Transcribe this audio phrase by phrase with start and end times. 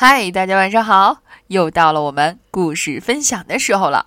[0.00, 1.22] 嗨，大家晚上好！
[1.48, 4.06] 又到了我们故事分享的时候了。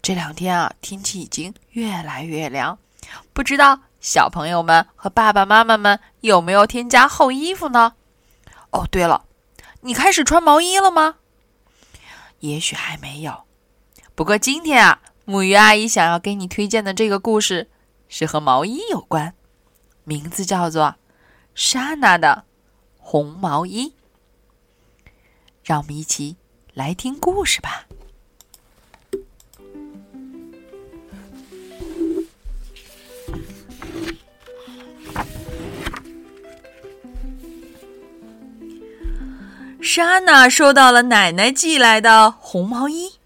[0.00, 2.78] 这两天啊，天气已经越来越凉，
[3.32, 7.94] 不知道小朋友们和爸爸妈妈们有没有添加厚衣服呢？
[8.70, 9.24] 哦，对了，
[9.80, 11.16] 你开始穿毛衣了吗？
[12.38, 13.42] 也许还没有。
[14.14, 17.68] 不过今天啊，木鱼阿姨想要给你推荐的这个故事
[18.08, 19.34] 是和毛衣有关，
[20.04, 20.84] 名字叫做
[21.56, 22.44] 《莎娜的
[22.98, 23.88] 红毛衣》。
[25.68, 26.34] 让我们一起
[26.72, 27.84] 来听故事吧。
[39.82, 43.16] 莎娜收到了奶奶寄来的红毛衣，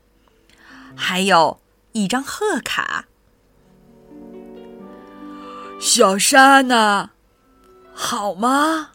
[0.97, 1.61] 还有
[1.93, 3.07] 一张贺卡。
[5.79, 7.11] 小莎娜，
[7.95, 8.91] 好吗？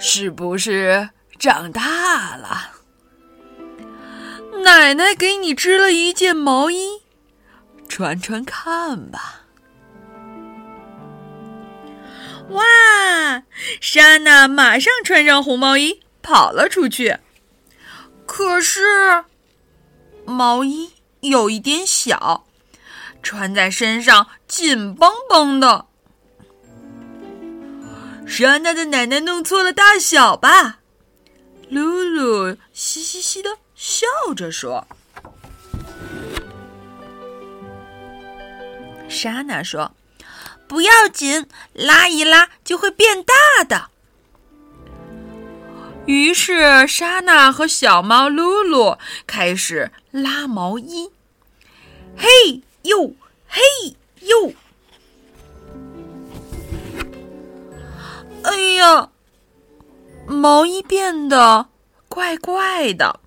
[0.00, 1.10] 是不是？
[1.38, 2.72] 长大了，
[4.62, 7.02] 奶奶给你织了一件毛衣，
[7.88, 9.42] 穿穿看吧。
[12.50, 12.62] 哇！
[13.80, 17.18] 莎娜马上穿上红毛衣，跑了出去。
[18.24, 19.24] 可是，
[20.24, 22.46] 毛衣有一点小，
[23.22, 25.86] 穿在身上紧绷绷的。
[28.26, 30.80] 莎娜的奶奶弄错了大小吧？
[31.68, 34.86] 露露嘻嘻嘻的笑着说
[39.08, 39.92] ：“莎娜说，
[40.68, 43.90] 不要紧，拉一拉就会变大的。”
[46.06, 51.10] 于是，莎娜和小猫露露开始拉毛衣。
[52.16, 53.16] 嘿呦，
[53.48, 53.60] 嘿
[54.20, 54.54] 呦！
[58.44, 59.10] 哎呀！
[60.28, 61.68] 毛衣变得
[62.08, 63.20] 怪怪的，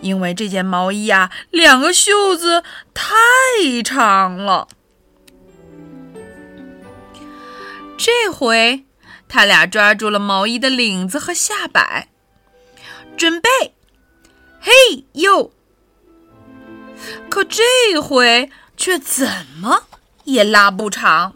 [0.00, 2.62] 因为这件毛衣啊，两个袖子
[2.94, 4.68] 太长了。
[7.96, 8.84] 这回，
[9.28, 12.08] 他俩抓住了毛衣的领子和下摆，
[13.16, 13.48] 准备，
[14.58, 14.72] 嘿
[15.12, 15.52] 呦！
[17.28, 17.62] 可这
[18.00, 19.28] 回却怎
[19.60, 19.84] 么
[20.24, 21.34] 也拉不长。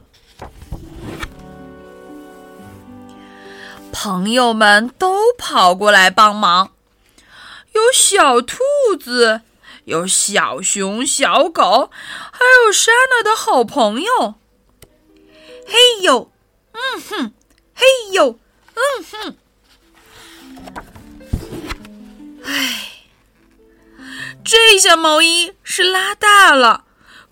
[4.04, 6.72] 朋友们都跑过来帮忙，
[7.72, 8.58] 有小兔
[9.00, 9.40] 子，
[9.86, 11.90] 有小熊、小狗，
[12.30, 14.34] 还有莎娜的好朋友。
[15.66, 16.30] 嘿呦，
[16.72, 17.32] 嗯哼，
[17.74, 18.38] 嘿呦，
[18.74, 19.36] 嗯哼。
[22.44, 22.90] 唉，
[24.44, 26.84] 这下毛衣是拉大了，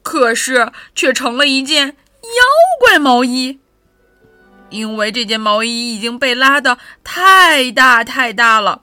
[0.03, 2.43] 可是却成了一件妖
[2.81, 3.59] 怪毛衣。
[4.73, 8.83] 因为这件毛衣已经被拉的太大太大了，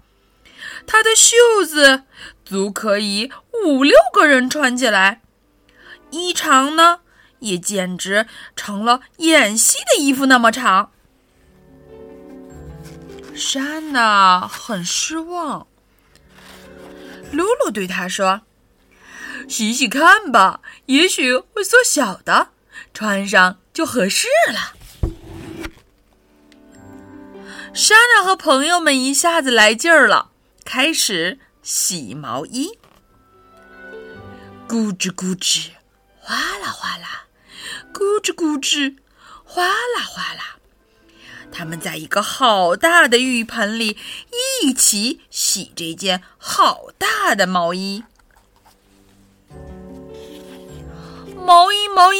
[0.86, 2.04] 它的袖子
[2.46, 3.32] 足可以
[3.66, 5.22] 五六个人穿起来，
[6.12, 7.00] 衣长呢
[7.40, 10.92] 也简直成了演戏的衣服那么长。
[13.36, 15.66] 莎娜很失望，
[17.32, 18.42] 露露对她说
[19.50, 22.50] ：“洗洗看吧，也许会缩小的，
[22.94, 24.76] 穿上就合适了。”
[27.74, 30.32] 莎莎和朋友们一下子来劲儿了，
[30.66, 32.78] 开始洗毛衣。
[34.68, 35.70] 咕吱咕吱，
[36.20, 37.26] 哗啦哗啦，
[37.94, 38.96] 咕吱咕吱，
[39.44, 40.58] 哗啦哗啦。
[41.52, 43.98] 他们在一个好大的浴盆里
[44.62, 48.04] 一起洗这件好大的毛衣。
[51.36, 52.20] 毛衣，毛衣，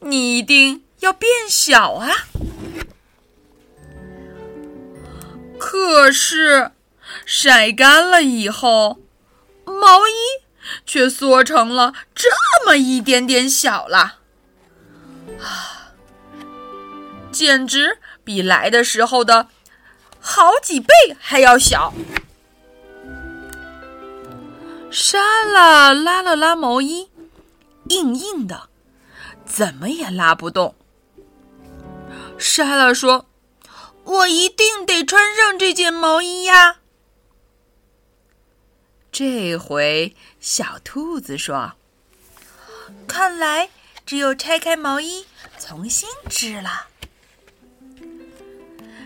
[0.00, 2.28] 你一定要变小啊！
[5.58, 6.72] 可是，
[7.24, 9.00] 晒干了以后，
[9.64, 10.12] 毛衣
[10.84, 12.28] 却缩成了这
[12.64, 14.18] 么一点点小了，
[15.40, 15.92] 啊，
[17.32, 19.48] 简直比来的时候的
[20.20, 21.92] 好几倍还要小。
[24.90, 27.10] 莎拉拉了拉毛衣，
[27.88, 28.68] 硬硬的，
[29.44, 30.74] 怎么也拉不动。
[32.38, 33.26] 莎拉说。
[34.06, 36.76] 我一定得穿上这件毛衣呀！
[39.10, 41.72] 这回小兔子说
[43.08, 43.68] ：“看来
[44.04, 45.26] 只有拆开毛衣
[45.58, 46.86] 重新织了。”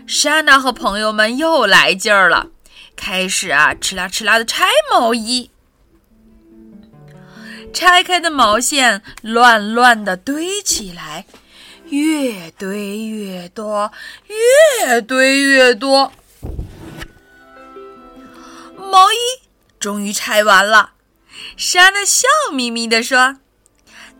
[0.05, 2.49] 莎娜和朋友们又来劲儿了，
[2.95, 5.49] 开始啊，哧啦哧啦的拆毛衣。
[7.73, 11.25] 拆开的毛线乱乱的堆起来。
[11.91, 13.91] 越堆越多，
[14.79, 16.13] 越堆越多。
[18.77, 19.17] 毛衣
[19.77, 20.93] 终于拆完了。
[21.57, 23.37] 莎娜笑眯眯地说：“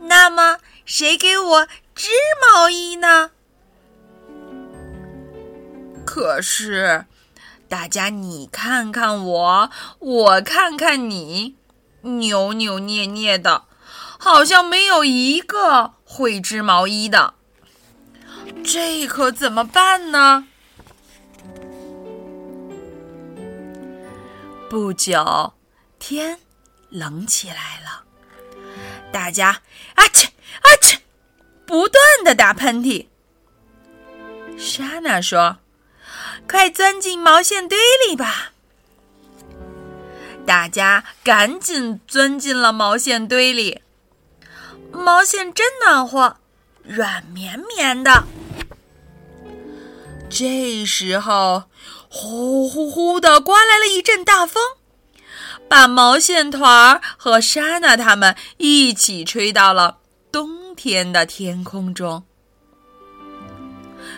[0.04, 2.10] 那么，谁给我织
[2.42, 3.32] 毛衣呢？”
[6.06, 7.06] 可是，
[7.70, 9.70] 大家你看看我，
[10.00, 11.56] 我看看你，
[12.02, 13.64] 扭扭捏捏的，
[14.18, 17.36] 好像没有一个会织毛衣的。
[18.64, 20.48] 这可怎么办呢？
[24.70, 25.54] 不久，
[26.00, 26.40] 天
[26.90, 28.04] 冷起来了，
[29.12, 29.62] 大家
[29.96, 30.28] 啊切
[30.62, 30.98] 啊切，
[31.66, 33.08] 不断的打喷嚏。
[34.58, 35.58] 莎娜说。
[36.48, 37.78] 快钻进毛线堆
[38.08, 38.52] 里吧！
[40.46, 43.82] 大家赶紧钻进了毛线堆里。
[44.92, 46.38] 毛线真暖和，
[46.84, 48.26] 软绵绵的。
[50.32, 51.64] 这时候，
[52.10, 54.64] 呼呼呼的刮来了一阵大风，
[55.68, 59.98] 把毛线团儿和莎娜他们一起吹到了
[60.32, 62.24] 冬天的天空中。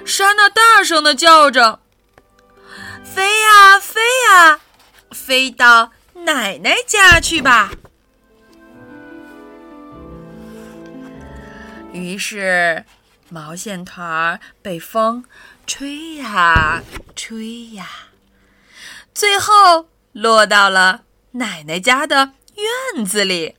[0.06, 1.80] 莎娜大声的叫着。
[3.04, 4.60] 飞呀飞呀，
[5.12, 7.72] 飞到奶奶家去吧。
[11.92, 12.86] 于是，
[13.30, 15.24] 毛线团儿被风
[15.66, 16.84] 吹呀
[17.16, 17.88] 吹呀，
[19.14, 22.34] 最后落到了奶奶家的
[22.94, 23.56] 院子里。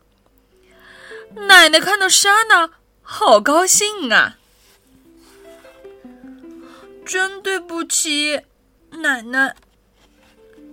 [1.48, 2.70] 奶奶看到莎娜，
[3.02, 4.36] 好高兴啊！
[7.04, 8.42] 真对不起。
[8.90, 9.56] 奶奶，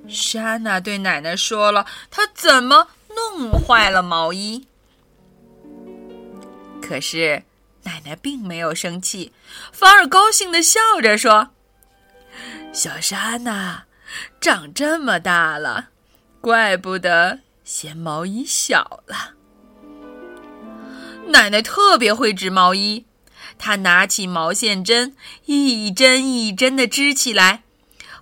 [0.07, 4.68] 莎娜对奶奶说了，她怎么弄坏了毛衣。
[6.81, 7.44] 可是
[7.83, 9.31] 奶奶并没有生气，
[9.72, 11.50] 反而高兴的笑着说
[12.74, 13.86] ：“小莎娜，
[14.39, 15.89] 长这么大了，
[16.39, 19.36] 怪不得嫌毛衣小了。”
[21.28, 23.06] 奶奶特别会织毛衣，
[23.57, 27.63] 她拿起毛线针，一针一针的织起来。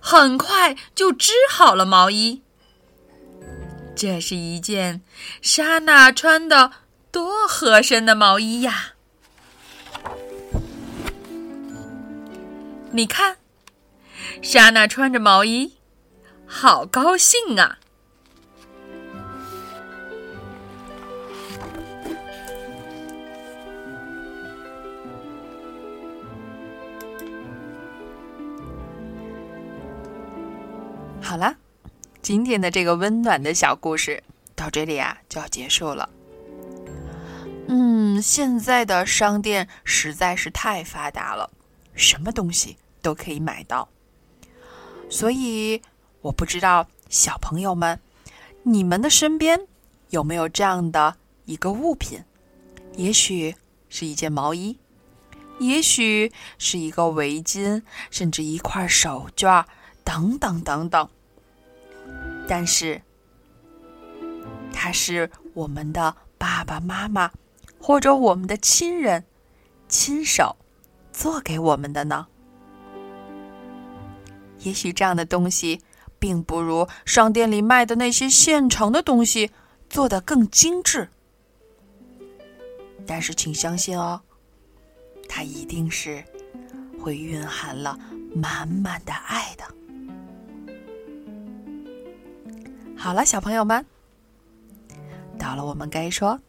[0.02, 2.42] 很快就织好了毛衣。
[3.94, 5.02] 这是一件
[5.42, 6.72] 莎娜穿的
[7.12, 8.94] 多合身的毛衣呀！
[12.92, 13.36] 你看，
[14.42, 15.76] 莎娜穿着毛衣，
[16.44, 17.78] 好高兴啊！
[31.22, 31.54] 好了，
[32.20, 34.20] 今天的这个温暖的小故事
[34.56, 36.10] 到这里啊就要结束了。
[37.68, 41.48] 嗯，现在的商店实在是太发达了，
[41.94, 43.88] 什么东西都可以买到。
[45.08, 45.80] 所以
[46.20, 47.98] 我不知道小朋友们，
[48.62, 49.66] 你们的身边
[50.10, 52.22] 有没有这样的一个物品？
[52.96, 53.54] 也许
[53.88, 54.78] 是一件毛衣，
[55.58, 59.64] 也许是一个围巾，甚至一块手绢，
[60.04, 61.08] 等等等等。
[62.48, 63.00] 但是，
[64.72, 67.30] 它是我们的爸爸妈妈
[67.80, 69.24] 或者我们的亲人
[69.88, 70.56] 亲手
[71.20, 72.26] 做给我们的呢。
[74.60, 75.78] 也许这样的东西
[76.18, 79.50] 并不如商店里卖的那些现成的东西
[79.90, 81.10] 做的更精致，
[83.06, 84.18] 但是请相信哦，
[85.28, 86.24] 它一定是
[86.98, 87.98] 会蕴含了
[88.34, 89.64] 满满的爱的。
[92.96, 93.84] 好了，小朋友们，
[95.38, 96.40] 到了我们该说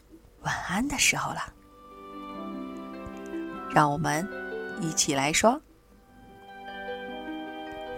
[0.43, 1.41] 晚安的时候了。
[3.73, 4.27] 让我们
[4.81, 5.61] 一起来说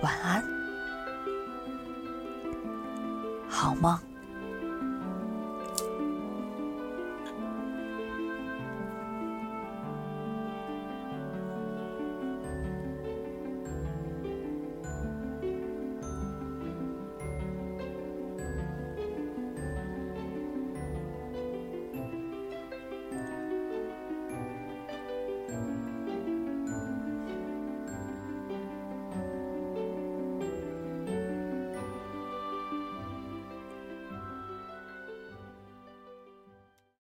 [0.02, 0.44] 晚安，
[3.50, 4.13] 好梦。